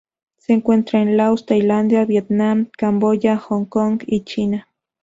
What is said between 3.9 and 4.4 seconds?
y